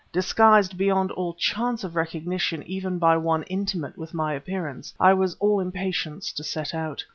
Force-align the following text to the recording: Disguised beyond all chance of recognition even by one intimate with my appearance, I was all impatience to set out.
Disguised 0.11 0.79
beyond 0.79 1.11
all 1.11 1.35
chance 1.35 1.83
of 1.83 1.95
recognition 1.95 2.63
even 2.63 2.97
by 2.97 3.17
one 3.17 3.43
intimate 3.43 3.99
with 3.99 4.15
my 4.15 4.33
appearance, 4.33 4.95
I 4.99 5.13
was 5.13 5.35
all 5.39 5.59
impatience 5.59 6.31
to 6.33 6.43
set 6.43 6.73
out. 6.73 7.05